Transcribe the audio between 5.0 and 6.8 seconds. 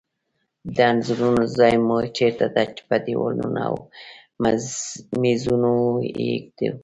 میزونو یی ایږدو